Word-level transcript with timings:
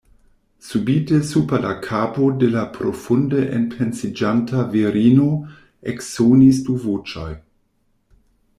Subite 0.67 1.19
super 1.23 1.59
la 1.65 1.73
kapo 1.87 2.29
de 2.43 2.49
la 2.55 2.63
profunde 2.77 3.43
enpensiĝanta 3.59 4.65
virino 4.73 5.29
eksonis 5.95 6.63
du 6.71 6.79
voĉoj. 6.87 7.31